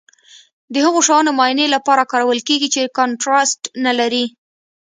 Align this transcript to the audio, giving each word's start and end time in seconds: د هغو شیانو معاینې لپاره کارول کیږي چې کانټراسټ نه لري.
د 0.73 0.75
هغو 0.85 0.99
شیانو 1.07 1.31
معاینې 1.37 1.67
لپاره 1.75 2.09
کارول 2.11 2.39
کیږي 2.47 2.67
چې 2.75 2.91
کانټراسټ 2.97 3.61
نه 3.85 3.91
لري. 3.99 4.25